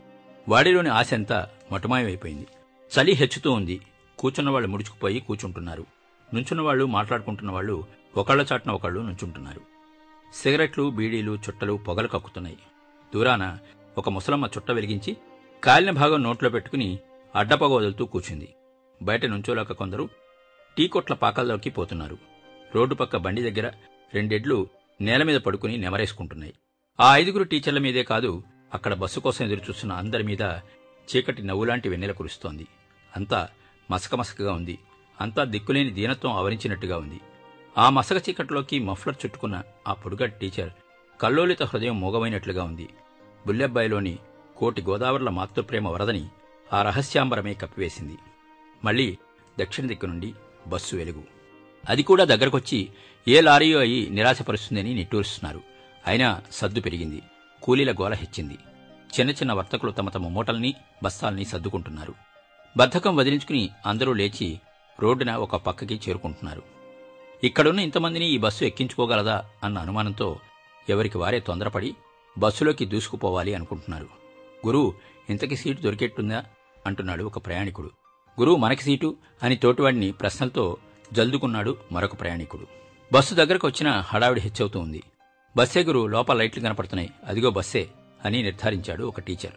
[0.50, 2.48] వాడిలోని ఆశ అంతా మటుమాయమైపోయింది.
[2.90, 3.82] చలి హెచ్చుతూ ఉంది.
[4.20, 5.86] కూర్చున్నవాళ్ళు ముడుచుకుపోయి కూర్చుంటున్నారు.
[6.34, 7.84] నుంచున్నవాళ్ళు మాట్లాడుకుంటున్న వాళ్ళు
[8.18, 9.62] ఒకళ్ళ చాటున ఒకళ్ళు నుంచుంటున్నారు.
[10.34, 12.58] సిగరెట్లు బీడీలు చుట్టలు పొగలు కక్కుతున్నాయి.
[13.14, 13.58] దూరాన
[13.98, 15.18] ఒక ముసలమ్మ చుట్ట వెలిగించి
[15.64, 17.00] కాలిన భాగం నోట్లో పెట్టుకుని
[17.36, 18.54] అడ్డపగ వదులుతూ కూర్చుంది.
[19.02, 20.10] బయట నుంచోలేక కొందరు
[20.78, 22.18] టీ కొట్ల పాకల్లోకి పోతున్నారు.
[22.76, 23.72] రోడ్డు పక్క బండి దగ్గర
[24.14, 24.68] రెండెడ్లు
[25.02, 26.54] నేల మీద పడుకుని నెమరేసుకుంటున్నాయి.
[27.00, 30.42] ఆ ఐదుగురు టీచర్ల మీదే కాదు అక్కడ బస్సు కోసం ఎదురుచూస్తున్న అందరి మీద
[31.10, 32.68] చీకటి నవ్వులాంటి వెన్నెల కురుస్తోంది.
[33.16, 33.48] అంతా
[33.92, 34.80] మసకమసకగా ఉంది.
[35.22, 37.20] అంతా దిక్కులేని దీనత్వం ఆవరించినట్టుగా ఉంది.
[37.78, 40.70] ఆ మసక చీకటిలోకి మఫ్లర్ చుట్టుకున్న ఆ పొడుగట్ టీచర్
[41.22, 42.90] కల్లోలిత హృదయం మూగమైనట్లుగా ఉంది.
[43.48, 44.20] బుల్లెబ్బాయిలోని
[44.58, 46.28] కోటి గోదావరుల మాతృప్రేమ వరదని
[46.74, 48.18] ఆ రహస్యాంబరమే కప్పివేసింది.
[48.86, 49.18] మళ్ళీ
[49.60, 50.34] దక్షిణ దిక్కు నుండి
[50.68, 51.24] బస్సు వెలుగు.
[51.90, 52.90] అది కూడా దగ్గరకొచ్చి
[53.28, 55.62] ఏ లారీయో అయి నిరాశపరుస్తుందని నిట్టూరుస్తున్నారు.
[56.08, 57.22] అయినా సద్దు పెరిగింది.
[57.64, 58.58] కూలీల గోల హెచ్చింది.
[59.20, 62.14] చిన్న చిన్న వర్తకులు తమ తమ మూటల్ని బస్తాల్ని సర్దుకుంటున్నారు.
[62.78, 64.60] బద్ధకం వదిలించుకుని అందరూ లేచి
[65.00, 66.64] రోడ్డున ఒక పక్కకి చేరుకుంటున్నారు.
[67.44, 69.46] ఇక్కడున్న ఇంతమందిని ఈ బస్సు ఎక్కించుకోగలదా?
[69.64, 70.40] అన్న అనుమానంతో
[70.90, 71.96] ఎవరికి వారే తొందరపడి
[72.38, 74.08] బస్సులోకి దూసుకుపోవాలి అనుకుంటున్నారు.
[74.68, 74.94] గురు
[75.30, 76.46] ఇంతకి సీటు దొరికేట్టుందా?
[76.88, 77.92] అంటున్నాడు ఒక ప్రయాణికుడు.
[78.40, 80.78] గురువు మనకి సీటు అని తోటివాడిని ప్రశ్నలతో
[81.14, 82.68] జల్దుకున్నాడు మరొక ప్రయాణికుడు.
[83.14, 85.04] బస్సు దగ్గరకు వచ్చిన హడావిడి హెచ్చవుతూ ఉంది.
[85.58, 87.10] బస్సే గురు లోపల లైట్లు కనపడుతున్నాయి.
[87.26, 87.90] అదిగో బస్సే
[88.26, 89.52] అని నిర్ధారించాడు ఒక టీచర్.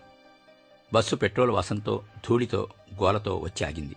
[0.94, 2.68] బస్సు పెట్రోల్ వాసంతో ధూళితో
[3.02, 3.96] గోలతో వచ్చి ఆగింది.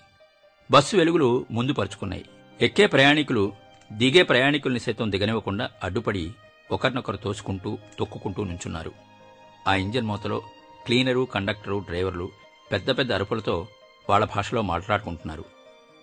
[0.72, 2.26] బస్సు వెలుగులు ముందు పరుచుకున్నాయి.
[2.62, 3.54] ఎక్కే ప్రయాణికులు
[3.94, 6.32] దిగే ప్రయాణికుల్ని సైతం దిగనివ్వకుండా అడ్డుపడి
[6.72, 8.92] ఒకరినొకరు తోసుకుంటూ తొక్కుకుంటూ నుంచున్నారు.
[9.68, 10.42] ఆ ఇంజన్ మూతలో
[10.86, 12.30] క్లీనరు కండక్టరు డ్రైవర్లు
[12.72, 13.68] పెద్ద పెద్ద అరుపులతో
[14.10, 15.46] వాళ్ళ భాషలో మాట్లాడుకుంటున్నారు.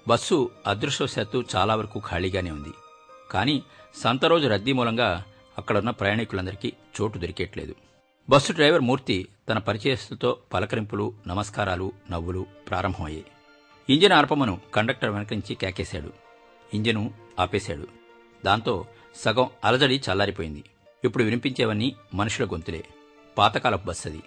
[0.09, 2.73] బస్సు అదృష్టవశాత్తు చాలా వరకు ఖాళీగానే ఉంది.
[3.31, 3.63] కానీ
[3.95, 5.25] సంత రోజు రద్దీ మూలంగా
[5.59, 7.75] అక్కడున్న ప్రయాణికులందరికీ చోటు దొరికేట్లేదు.
[8.31, 13.25] బస్సు డ్రైవర్ మూర్తి తన పరిచయస్తులతో పలకరింపులు నమస్కారాలు నవ్వులు ప్రారంభమయ్యాయి.
[13.91, 16.13] ఇంజిన్ ఆర్పమను కండక్టర్ వెనకించి కేకేశాడు.
[16.75, 17.87] ఇంజను ఆపేశాడు.
[18.45, 20.65] దాంతో సగం అలజడి చల్లారిపోయింది.
[21.05, 22.85] ఇప్పుడు వినిపించేవన్నీ మనుషుల గొంతులే.
[23.39, 24.23] పాతకాలపు బస్ అది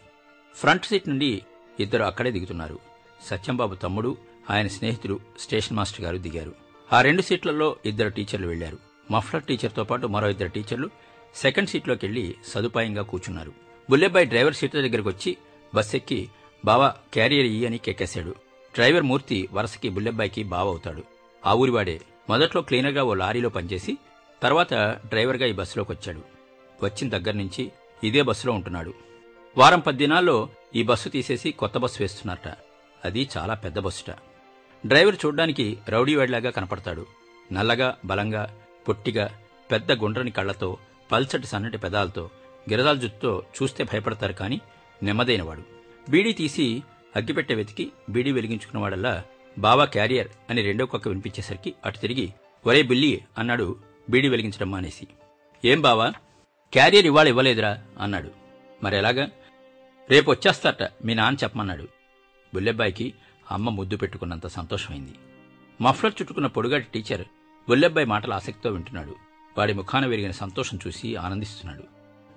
[0.55, 1.41] ఫ్రంట్ సీట్ నుండి
[1.79, 2.94] ఇద్దరు అక్కడే దిగుతున్నారు.
[3.29, 4.11] సత్యంబాబు తమ్ముడు
[4.49, 6.53] ఆయన స్నేహితుడు స్టేషన్ మాస్టర్ గారు దిగారు.
[6.89, 8.77] ఆ రెండు సీట్లలో ఇద్దరు టీచర్లు వెళ్ళారు
[9.11, 10.87] మఫ్లర్ టీచర్తో పాటు మరో ఇద్దరు టీచర్లు
[11.35, 13.53] సెకండ్ సీట్లోకి వెళ్ళి సదుపాయంగా కూర్చున్నారు.
[13.89, 15.31] బుల్లెబ్బాయి డ్రైవర్ సీట్ల దగ్గరకు వచ్చి
[15.75, 16.19] బస్ ఎక్కి
[16.65, 18.33] బావా క్యారియర్ ఇయ్యి అని కెక్కేశాడు
[18.73, 21.03] డ్రైవర్ మూర్తి వరుసకి బుల్లెబ్బాయికి బావ అవుతాడు.
[21.45, 21.97] ఆ ఊరివాడే
[22.29, 23.93] మొదట్లో క్లీనర్గా ఓ లారీలో పనిచేసి
[24.43, 24.73] తర్వాత
[25.07, 26.21] డ్రైవర్గా ఈ బస్సులోకి వచ్చాడు
[26.83, 27.63] వచ్చిన దగ్గర నుంచి
[28.03, 28.93] ఇదే బస్సులో ఉంటున్నాడు.
[29.57, 30.37] వారం పది దినాల్లో
[30.75, 32.47] ఈ బస్సు తీసేసి కొత్త బస్సు వేస్తున్నారట.
[33.05, 34.15] అది చాలా పెద్ద బస్సుట.
[34.85, 37.05] డ్రైవర్ చూడ్డానికి రౌడీవాడిలాగా కనపడతాడు.
[37.53, 39.29] నల్లగా బలంగా పొట్టిగా
[39.71, 40.77] పెద్ద గుండ్రని కళ్ళతో
[41.11, 42.29] పల్చటి సన్నటి పెదాలతో
[42.69, 44.61] గిరదాల జుత్తుతో చూస్తే భయపడతారు కాని
[45.03, 45.63] నెమ్మదైనవాడు.
[46.09, 46.83] బీడీ తీసి
[47.15, 49.23] అగ్గిపెట్టె వెతికి బీడీ వెలిగించుకున్నవాడల్లా
[49.57, 52.33] బావా క్యారియర్ అని రెండో కుక్క వినిపించేసరికి అటు తిరిగి
[52.67, 53.75] ఒరే బిల్లి అన్నాడు
[54.09, 55.07] బీడీ వెలిగించడం మానేసి.
[55.65, 56.09] ఏం బావా?
[56.73, 58.29] క్యారియర్ ఇవాళ ఇవ్వలేదురా అన్నాడు.
[58.83, 59.29] మరెలాగా?
[60.09, 61.87] రేపు వచ్చేస్తారట మీ నాన్న చెప్పమన్నాడు.
[62.55, 63.13] బుల్లెబ్బాయికి
[63.51, 65.15] అమ్మ ముద్దు పెట్టుకున్నంత సంతోషమైంది.
[65.81, 67.25] మఫ్లర్ చుట్టుకున్న పొడుగాటి టీచర్
[67.69, 69.15] బుల్లెబ్బాయి మాటలు ఆసక్తితో వింటున్నాడు.
[69.57, 71.83] వాడి ముఖాన విరిగిన సంతోషం చూసి ఆనందిస్తున్నాడు.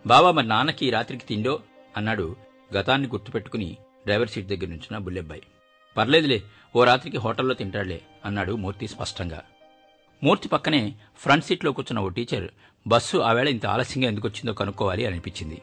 [0.07, 1.61] బావా మరి నాన్నకి ఈ రాత్రికి తిండో?
[1.96, 2.37] అన్నాడు
[2.74, 5.42] గతాన్ని గుర్తుపెట్టుకుని డ్రైవర్ సీట్ దగ్గర నుంచిన బుల్లెబ్బాయి.
[5.96, 6.42] పర్లేదులే
[6.76, 9.42] ఓ రాత్రికి హోటల్లో తింటాడులే అన్నాడు మూర్తి స్పష్టంగా.
[10.24, 12.48] మూర్తి పక్కనే ఫ్రంట్ సీట్లో కూర్చున్న ఓ టీచర్
[12.87, 15.62] బస్సు ఆవేళ ఇంత ఆలస్యంగా ఎందుకు వచ్చిందో కనుక్కోవాలి అనిపించింది.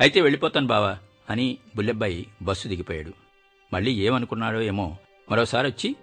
[0.00, 0.98] అయితే వెళ్ళిపోతాను బావా
[1.30, 3.29] అని బుల్లెబ్బాయి బస్సు దిగిపోయాడు.
[3.72, 4.96] మళ్ళీ ఏమనుకున్నాడో ఏమో
[5.30, 5.96] మరోసారి వచ్చి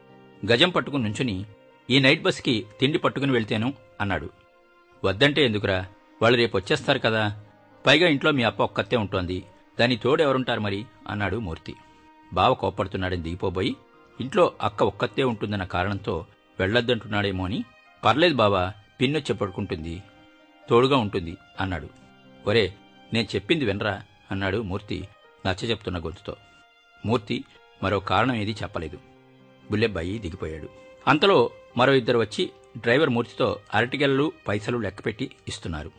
[0.52, 1.46] గజం పట్టుకుని నుంచుని
[1.90, 4.30] ఈ నైట్ బస్కి తిండి పట్టుకుని వెళ్తేను అన్నాడు.
[5.04, 5.86] వద్దంటే ఎందుకురా?
[6.22, 7.44] వాళ్ళు రేపు వచ్చేస్తారు కదా.
[7.86, 9.44] పైగా ఇంట్లో మీ అప్ప ఒక్కతే ఉంటోంది.
[9.80, 10.86] దాని తోడు ఎవరుంటారు మరి?
[11.08, 11.76] అన్నాడు మూర్తి.
[12.34, 13.76] బావ కోప్పడుతున్నాడని దిగిపోబోయి
[14.22, 16.26] ఇంట్లో అక్క ఒక్కతే ఉంటుందన్న కారణంతో
[16.60, 17.64] వెళ్ళొద్దంటున్నాడేమో అని
[18.06, 20.04] పర్లేదు బావా పిన్నొచ్చి పడుకుంటుంది
[20.70, 21.90] తోడుగా ఉంటుంది అన్నాడు.
[22.48, 22.74] ఒరే
[23.14, 24.02] నేను చెప్పింది వినరా?
[24.32, 25.08] అన్నాడు మూర్తి
[25.48, 26.36] నచ్చ చెప్తున్న గొంతుతో.
[27.08, 27.46] మూర్తి
[27.84, 28.98] మరో కారణం ఏది చెప్పలేదు.
[29.72, 30.70] బుల్లెబ్బాయి దిగిపోయాడు.
[31.08, 35.92] అంతలో మరో ఇద్దరు వచ్చి డ్రైవర్ మూర్తితో అరటిగెలలు పైసలు లెక్కపెట్టి ఇస్తున్నారు.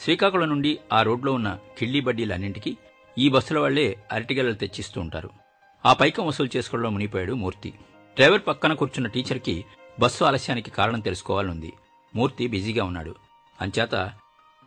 [0.00, 2.76] శ్రీకాకుళం నుండి ఆ రోడ్లో ఉన్న కిళ్ళీ బడ్డీలన్నింటికీ
[3.18, 5.30] ఈ బస్సుల వాళ్ళే అరటిగెలలు తెచ్చిస్తూ ఉంటారు.
[5.86, 7.70] ఆ పైకం వసూలు చేసుకోవడంలో మునిపోయాడు మూర్తి.
[8.14, 9.64] డ్రైవర్ పక్కన కూర్చున్న టీచర్కి
[10.00, 11.72] బస్సు ఆలస్యానికి కారణం తెలుసుకోవాలనుంది.
[12.14, 13.14] మూర్తి బిజీగా ఉన్నాడు.
[13.60, 13.94] అంచేత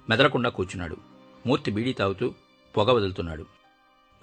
[0.09, 0.97] మెదలకుండా కూర్చున్నాడు.
[1.45, 2.33] మూర్తి బీడీ తాగుతూ
[2.77, 3.45] పొగ వదులుతున్నాడు.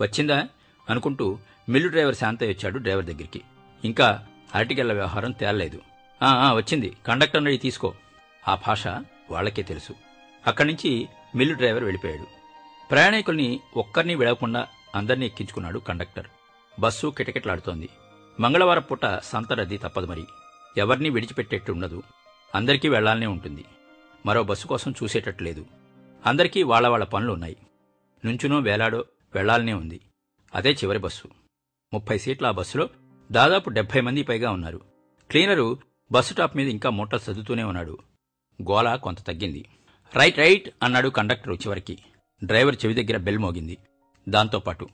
[0.00, 0.48] వచ్చిందా?
[0.90, 1.38] అనుకుంటూ
[1.68, 3.42] మిల్లు డ్రైవర్ శాంతయ్య వచ్చాడు డ్రైవర్ దగ్గరికి.
[3.84, 5.80] ఇంకా అరటికెళ్ళ వ్యవహారం తేలలేదు.
[6.22, 6.96] "ఆ, వచ్చింది.
[7.06, 7.94] కండక్టర్ నడి తీసుకో.
[8.48, 8.86] ఆ భాష
[9.30, 9.92] వాళ్ళకే తెలుసు.
[10.46, 12.26] అక్కడి నుంచి మిల్లు డ్రైవర్ వెళ్ళిపోయాడు.
[12.90, 16.26] ప్రయాణికుల్ని ఒక్కరిని విడవకుండా అందరినీ ఎక్కించుకున్నాడు కండక్టర్.
[16.80, 17.88] బస్సు కిటకిటలాడుతోంది.
[18.40, 20.24] మంగళవారం పూట సంత రద్దీ తప్పదు మరి.
[20.76, 22.02] ఎవరినీ విడిచిపెట్టేట్టు ఉండదు.
[22.54, 23.64] అందరికీ వెళ్ళాలనే ఉంటుంది.
[24.26, 25.66] మరో బస్సు కోసం చూసేటట్టు లేదు.
[26.26, 27.56] అందరికీ వాళ్ళ వాళ్ళ పనులు ఉన్నాయి.
[28.24, 30.00] నుంచునో వేలాడో వెళ్ళాలనే ఉంది.
[30.54, 31.28] అదే చివరి బస్సు.
[31.94, 32.88] ముప్పై సీట్ల ఆ బస్సులో
[33.32, 34.80] దాదాపు డెబ్బై మంది పైగా ఉన్నారు.
[35.30, 35.78] క్లీనరు
[36.12, 37.98] బస్సు టాప్ మీద ఇంకా మూటలు సర్దుతూనే ఉన్నాడు.
[38.62, 39.64] గోల కొంత తగ్గింది.
[40.16, 41.98] రైట్ రైట్ అన్నాడు కండక్టర్ చివరికి.
[42.44, 43.78] డ్రైవర్ చెవి దగ్గర బెల్ మోగింది.
[44.28, 44.88] దాంతోపాటు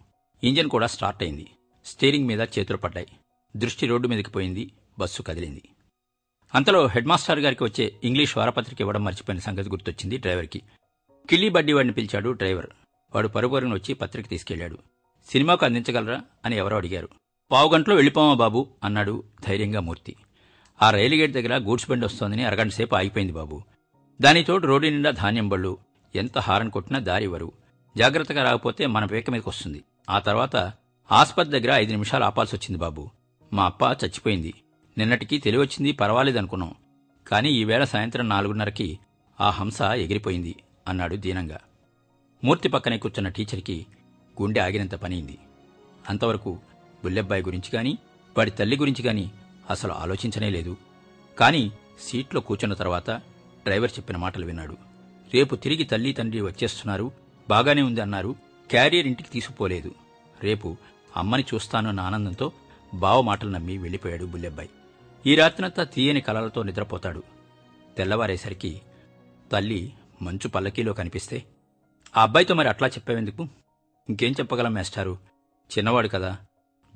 [0.44, 1.50] ఇంజిన్ కూడా స్టార్ట్ అయింది.
[1.84, 3.06] స్టీరింగ్ మీద చేతులు పడ్డాయి.
[3.56, 4.72] దృష్టి రోడ్డు మీదకి పోయింది.
[4.98, 5.62] బస్సు కదిలింది.
[6.54, 10.62] అంతలో హెడ్ మాస్టర్ గారికి వచ్చే ఇంగ్లీష్ వారపత్రిక ఇవ్వడం మర్చిపోయిన సంగతి గుర్తొచ్చింది డ్రైవర్కి.
[11.30, 12.66] కిల్లీ బడ్డీ వాడిని పిలిచాడు డ్రైవర్.
[13.14, 14.78] వాడు పరుగుపరుగున వచ్చి పత్రిక తీసుకెళ్ళాడు
[15.26, 17.08] సినిమాకు అందించగలరా అని ఎవరో అడిగారు.
[17.50, 20.16] పావుగంటలో వెళ్ళిపోమా బాబు అన్నాడు ధైర్యంగా మూర్తి.
[20.82, 23.62] ఆ రైలు గేట్ దగ్గర గూడ్స్ బండి వస్తోందని అరగంట సేపు ఆగిపోయింది బాబు.
[24.20, 25.78] దానితోటి రోడ్డు నిండా ధాన్యం బళ్ళు.
[26.14, 27.52] ఎంత హారన్ కొట్టినా దారి ఇవ్వరు
[27.96, 29.84] జాగ్రత్తగా రాకపోతే మన పేక మీదకి వస్తుంది.
[30.10, 30.72] ఆ తర్వాత
[31.12, 33.10] ఆస్పత్రి దగ్గర ఐదు నిమిషాలు ఆపాల్సి వచ్చింది బాబు.
[33.52, 34.54] మా అప్ప చచ్చిపోయింది.
[34.98, 36.74] నిన్నటికి తెలివచ్చింది పర్వాలేదనుకున్నాం
[37.28, 38.98] కానీ ఈవేళ సాయంత్రం నాలుగున్నరకి
[39.40, 40.56] ఆ హంస ఎగిరిపోయింది
[40.88, 41.58] అన్నాడు దీనంగా.
[42.44, 43.86] మూర్తి పక్కనే కూర్చున్న టీచర్కి
[44.42, 45.38] గుండె ఆగినంత పనియింది
[46.08, 46.58] అంతవరకు
[47.04, 47.98] బుల్లెబ్బాయి గురించి గాని
[48.38, 49.30] వాడి తల్లి గురించి గాని
[49.70, 50.76] అసలు ఆలోచించనే లేదు.
[51.38, 51.70] కాని
[52.00, 53.10] సీట్లో కూర్చున్న తర్వాత
[53.64, 54.76] డ్రైవర్ చెప్పిన మాటలు విన్నాడు.
[55.34, 57.12] రేపు తిరిగి తల్లి తండ్రి వచ్చేస్తున్నారు
[57.48, 58.36] బాగానే ఉంది అన్నారు
[58.70, 59.94] క్యారియర్ ఇంటికి తీసుకుపోలేదు.
[60.42, 60.76] రేపు
[61.16, 62.52] అమ్మని చూస్తానన్న ఆనందంతో
[62.94, 64.70] బావ మాటలు నమ్మి వెళ్ళిపోయాడు బుల్లెబ్బాయి.
[65.26, 67.22] ఈ రాత్రంతా తీయని కలలతో నిద్రపోతాడు.
[67.96, 68.80] తెల్లవారేసరికి
[69.52, 71.44] తల్లి మంచు పల్లకీలో కనిపిస్తే
[72.16, 73.48] ఆ అబ్బాయితో మరి అట్లా చెప్పేందుకు
[74.08, 75.18] ఇంకేం చెప్పగలం మేస్టారు?
[75.78, 76.38] చిన్నవాడు కదా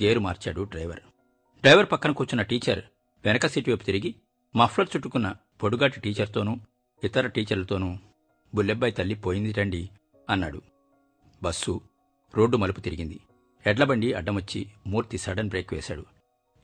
[0.03, 1.01] గేరు మార్చాడు డ్రైవర్.
[1.61, 2.83] డ్రైవర్ పక్కన కూర్చున్న టీచర్
[3.25, 4.15] వెనక సీటు వైపు తిరిగి
[4.57, 6.57] మఫ్లర్ చుట్టుకున్న పొడుగాటి టీచర్తోనూ
[7.05, 7.97] ఇతర టీచర్లతోనూ
[8.55, 9.91] బుల్లెబ్బాయి తల్లి పోయింది రండి
[10.31, 10.63] అన్నాడు.
[11.43, 11.81] బస్సు
[12.35, 13.21] రోడ్డు మలుపు తిరిగింది.
[13.67, 16.05] ఎడ్లబండి అడ్డమొచ్చి మూర్తి సడన్ బ్రేక్ వేశాడు.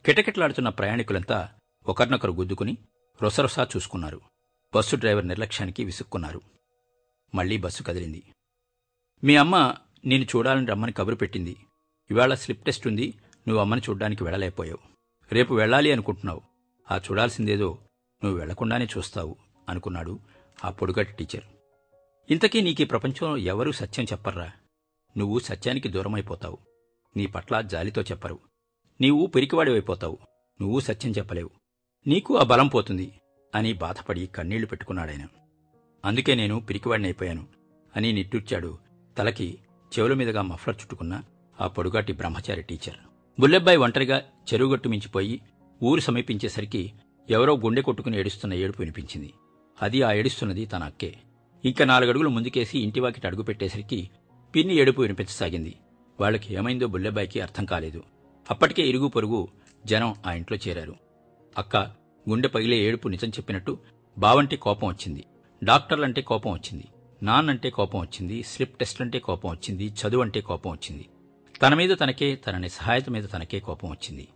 [0.07, 1.49] కిటకిటలాడుతున్న ప్రయాణికులంతా
[1.89, 2.79] ఒకరినొకరు గుద్దుకుని
[3.23, 4.21] రొసరొసా చూసుకున్నారు.
[4.75, 6.41] బస్సు డ్రైవర్ నిర్లక్ష్యానికి విసుక్కున్నారు.
[7.35, 8.23] మళ్ళీ బస్సు కదిలింది.
[9.25, 9.75] మీ అమ్మ
[10.07, 11.57] నేను చూడాలని రమ్మని కబురు పెట్టింది.
[12.11, 13.15] ఇవాళ స్లిప్ టెస్ట్ ఉంది
[13.49, 14.79] నువ్వు అమ్మని చూడ్డానికి వెళ్ళలేకపోయావు.
[15.33, 16.41] రేపు వెళ్ళాలి అనుకుంటున్నావు.
[16.91, 17.79] ఆ చూడాల్సిందేదో
[18.25, 19.37] నువ్వు వెళ్ళకుండానే చూస్తావు
[19.69, 20.21] అనుకున్నాడు
[20.65, 21.45] ఆ పొడుగటి టీచర్.
[22.31, 24.53] ఇంతకీ నీకీ ప్రపంచంలో ఎవరూ సత్యం చెప్పర్రా?
[25.17, 26.59] నువ్వు సత్యానికి దూరమైపోతావు.
[27.17, 28.39] నీ పట్ల జాలితో చెప్పరు.
[29.01, 30.19] నీవు పిరికివాడివైపోతావు.
[30.61, 31.51] నువ్వు సత్యం చెప్పలేవు.
[32.07, 33.13] నీకు ఆ బలం పోతుంది
[33.55, 35.27] అని బాధపడి కన్నీళ్ళు పెట్టుకున్నాడాయన.
[36.05, 37.47] అందుకే నేను పిరికివాడినైపోయాను
[37.97, 38.79] అని నిట్టూర్చాడు
[39.19, 39.59] తలకి
[39.93, 41.23] చెవుల మీదుగా మఫ్లర్ చుట్టుకున్న
[41.61, 42.97] ఆ పొడుగాటి బ్రహ్మచారి టీచర్.
[43.41, 45.41] బుల్లెబ్బాయి ఒంటరిగా చెరువుగట్టు మించిపోయి
[45.83, 46.93] ఊరు సమీపించేసరికి
[47.31, 49.33] ఎవరో గుండె కొట్టుకుని ఏడుస్తున్న ఏడుపు వినిపించింది.
[49.83, 51.15] అది ఆ ఏడుస్తున్నది తన అక్కే.
[51.65, 54.11] ఇంకా నాలుగడుగులు ముందుకేసి ఇంటివాకిటి అడుగు పెట్టేసరికి
[54.55, 55.75] పిన్ని ఏడుపు వినిపించసాగింది.
[56.21, 58.03] వాళ్ళకి ఏమైందో బుల్లెబాయికి అర్థం కాలేదు.
[58.51, 59.49] అప్పటికే ఇరుగు పొరుగు
[59.87, 60.95] జనం ఆ ఇంట్లో చేరారు.
[61.59, 61.77] అక్క
[62.29, 63.79] గుండె పగిలే ఏడుపు నిజం చెప్పినట్టు
[64.19, 65.25] బావంటే కోపం వచ్చింది.
[65.65, 66.85] డాక్టర్లంటే కోపం వచ్చింది.
[67.23, 71.09] నాన్నంటే కోపం వచ్చింది స్లిప్ టెస్ట్లంటే కోపం వచ్చింది చదువు అంటే కోపం వచ్చింది.
[71.63, 74.29] తన మీద తనకే తనని సహాయత మీద తనకే కోపం వచ్చింది.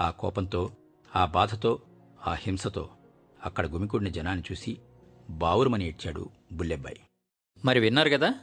[0.00, 0.70] ఆ కోపంతో
[1.16, 1.80] ఆ బాధతో
[2.26, 2.90] ఆ హింసతో
[3.44, 4.78] అక్కడ గుమికూడిన జనాన్ని చూసి
[5.30, 7.00] బావురుమని ఏడ్చాడు బుల్లెబ్బాయి.
[7.64, 8.34] మరి విన్నారు కదా?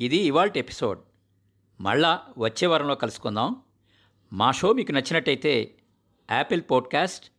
[0.00, 0.98] ఇది ఇవాల్టి ఎపిసోడ్.
[1.80, 3.56] మళ్ళా వచ్చే వారంలో కలుసుకుందాం.
[4.32, 5.74] మా షో మీకు నచ్చినట్టయితే
[6.30, 7.30] యాపిల్ పాడ్కాస్ట్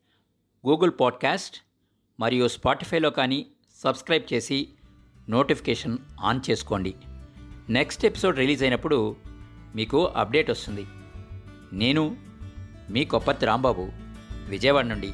[0.67, 1.57] గూగుల్ పాడ్కాస్ట్
[2.19, 4.73] మరియు స్పాటిఫైలో కానీ సబ్స్క్రైబ్ చేసి
[5.29, 6.95] నోటిఫికేషన్ ఆన్ చేసుకోండి.
[7.69, 9.15] నెక్స్ట్ ఎపిసోడ్ రిలీజ్ అయినప్పుడు
[9.75, 10.85] మీకు అప్డేట్ వస్తుంది.
[11.73, 12.17] నేను
[12.89, 13.91] మీ కొప్పతి రాంబాబు
[14.47, 15.11] విజయవాడ నుండి